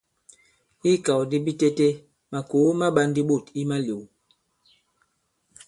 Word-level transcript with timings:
I 0.87 0.89
ikàw 0.95 1.21
di 1.29 1.37
bitete 1.45 1.87
makòo 2.31 2.69
ma 2.79 2.87
ɓā 2.95 3.01
ndī 3.09 3.21
ɓôt 3.29 3.45
i 3.61 3.63
malēw. 3.69 4.01